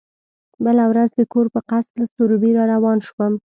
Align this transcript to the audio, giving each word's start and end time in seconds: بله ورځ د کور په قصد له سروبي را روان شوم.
بله 0.65 0.85
ورځ 0.91 1.09
د 1.15 1.21
کور 1.33 1.45
په 1.55 1.59
قصد 1.69 1.93
له 2.01 2.05
سروبي 2.13 2.51
را 2.57 2.63
روان 2.73 2.97
شوم. 3.07 3.33